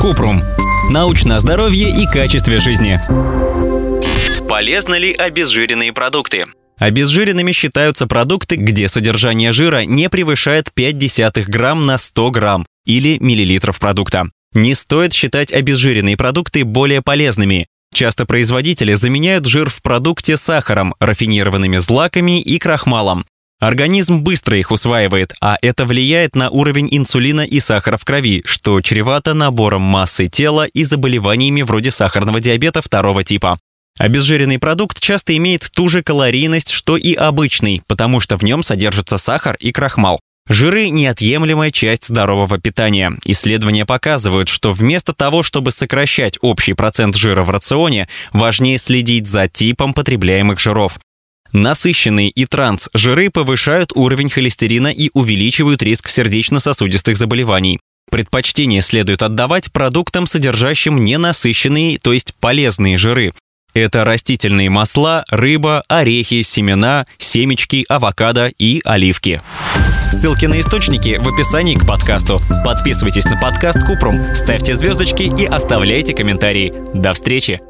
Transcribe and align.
Купрум. 0.00 0.42
Научное 0.90 1.38
здоровье 1.38 1.90
и 1.90 2.06
качестве 2.06 2.58
жизни. 2.58 3.00
Полезны 4.48 4.94
ли 4.96 5.12
обезжиренные 5.12 5.92
продукты? 5.92 6.46
Обезжиренными 6.78 7.52
считаются 7.52 8.06
продукты, 8.06 8.56
где 8.56 8.88
содержание 8.88 9.52
жира 9.52 9.84
не 9.84 10.08
превышает 10.08 10.70
0,5 10.76 11.44
грамм 11.48 11.86
на 11.86 11.98
100 11.98 12.30
грамм 12.30 12.66
или 12.84 13.18
миллилитров 13.18 13.80
продукта. 13.80 14.30
Не 14.54 14.74
стоит 14.74 15.12
считать 15.12 15.52
обезжиренные 15.52 16.16
продукты 16.16 16.64
более 16.64 17.02
полезными. 17.02 17.66
Часто 17.92 18.26
производители 18.26 18.94
заменяют 18.94 19.46
жир 19.46 19.70
в 19.70 19.82
продукте 19.82 20.36
сахаром, 20.36 20.94
рафинированными 21.00 21.78
злаками 21.78 22.40
и 22.40 22.58
крахмалом. 22.58 23.26
Организм 23.58 24.20
быстро 24.20 24.58
их 24.58 24.70
усваивает, 24.70 25.32
а 25.40 25.56
это 25.62 25.86
влияет 25.86 26.34
на 26.34 26.50
уровень 26.50 26.88
инсулина 26.90 27.40
и 27.40 27.58
сахара 27.58 27.96
в 27.96 28.04
крови, 28.04 28.42
что 28.44 28.82
чревато 28.82 29.32
набором 29.32 29.80
массы 29.80 30.28
тела 30.28 30.66
и 30.66 30.84
заболеваниями 30.84 31.62
вроде 31.62 31.90
сахарного 31.90 32.40
диабета 32.40 32.82
второго 32.82 33.24
типа. 33.24 33.58
Обезжиренный 33.98 34.58
продукт 34.58 35.00
часто 35.00 35.34
имеет 35.38 35.70
ту 35.74 35.88
же 35.88 36.02
калорийность, 36.02 36.70
что 36.70 36.98
и 36.98 37.14
обычный, 37.14 37.80
потому 37.86 38.20
что 38.20 38.36
в 38.36 38.44
нем 38.44 38.62
содержится 38.62 39.16
сахар 39.16 39.56
и 39.58 39.72
крахмал. 39.72 40.20
Жиры– 40.48 40.88
неотъемлемая 40.90 41.70
часть 41.70 42.06
здорового 42.06 42.58
питания. 42.58 43.12
Исследования 43.24 43.84
показывают, 43.84 44.48
что 44.48 44.70
вместо 44.70 45.12
того, 45.12 45.42
чтобы 45.42 45.72
сокращать 45.72 46.38
общий 46.40 46.74
процент 46.74 47.16
жира 47.16 47.42
в 47.42 47.50
рационе, 47.50 48.06
важнее 48.32 48.78
следить 48.78 49.26
за 49.26 49.48
типом 49.48 49.92
потребляемых 49.92 50.60
жиров. 50.60 50.98
Насыщенные 51.56 52.28
и 52.28 52.44
транс-жиры 52.44 53.30
повышают 53.30 53.90
уровень 53.94 54.28
холестерина 54.28 54.88
и 54.88 55.08
увеличивают 55.14 55.82
риск 55.82 56.10
сердечно-сосудистых 56.10 57.16
заболеваний. 57.16 57.80
Предпочтение 58.10 58.82
следует 58.82 59.22
отдавать 59.22 59.72
продуктам, 59.72 60.26
содержащим 60.26 61.02
ненасыщенные, 61.02 61.98
то 61.98 62.12
есть 62.12 62.34
полезные 62.40 62.98
жиры. 62.98 63.32
Это 63.72 64.04
растительные 64.04 64.68
масла, 64.68 65.24
рыба, 65.30 65.82
орехи, 65.88 66.42
семена, 66.42 67.06
семечки, 67.16 67.86
авокадо 67.88 68.52
и 68.58 68.82
оливки. 68.84 69.40
Ссылки 70.12 70.44
на 70.44 70.60
источники 70.60 71.18
в 71.18 71.26
описании 71.26 71.74
к 71.74 71.86
подкасту. 71.86 72.38
Подписывайтесь 72.66 73.24
на 73.24 73.40
подкаст 73.40 73.78
Купрум, 73.86 74.34
ставьте 74.34 74.74
звездочки 74.74 75.22
и 75.22 75.46
оставляйте 75.46 76.14
комментарии. 76.14 76.74
До 76.92 77.14
встречи! 77.14 77.60